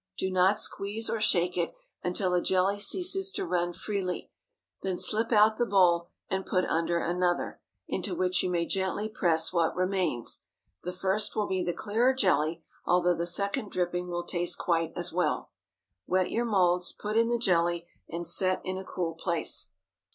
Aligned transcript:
Do 0.17 0.31
not 0.31 0.57
squeeze 0.57 1.11
or 1.11 1.21
shake 1.21 1.55
it, 1.59 1.75
until 2.01 2.31
the 2.31 2.41
jelly 2.41 2.79
ceases 2.79 3.29
to 3.33 3.45
run 3.45 3.71
freely; 3.71 4.31
then 4.81 4.97
slip 4.97 5.31
out 5.31 5.57
the 5.57 5.65
bowl, 5.67 6.07
and 6.27 6.43
put 6.43 6.65
under 6.65 6.97
another, 6.97 7.61
into 7.87 8.15
which 8.15 8.41
you 8.41 8.49
may 8.49 8.65
gently 8.65 9.07
press 9.07 9.53
what 9.53 9.75
remains. 9.75 10.41
The 10.81 10.91
first 10.91 11.35
will 11.35 11.45
be 11.45 11.63
the 11.63 11.71
clearer 11.71 12.15
jelly, 12.15 12.63
although 12.83 13.15
the 13.15 13.27
second 13.27 13.71
dripping 13.71 14.07
will 14.07 14.25
taste 14.25 14.57
quite 14.57 14.91
as 14.95 15.13
well. 15.13 15.51
Wet 16.07 16.31
your 16.31 16.45
moulds, 16.45 16.91
put 16.91 17.15
in 17.15 17.29
the 17.29 17.37
jelly, 17.37 17.85
and 18.09 18.25
set 18.25 18.59
in 18.65 18.79
a 18.79 18.83
cool 18.83 19.13
place. 19.13 19.67